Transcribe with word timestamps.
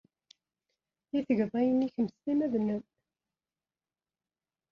I 1.17 1.19
tgeḍ 1.27 1.53
ayenni 1.59 1.87
kemm 1.93 2.07
s 2.09 2.15
timmad-nnem? 2.23 2.83